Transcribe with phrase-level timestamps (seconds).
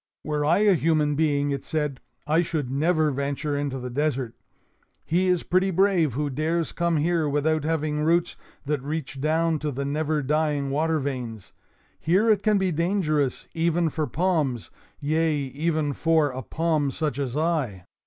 [0.23, 4.33] "Were I a human being," it said, "I should never venture into the desert.
[5.05, 8.35] He is pretty brave who dares come here without having roots
[8.65, 11.53] that reach down to the never dying water veins.
[11.99, 17.37] Here it can be dangerous even for palms; yea, even for a palm such as
[17.37, 17.83] I.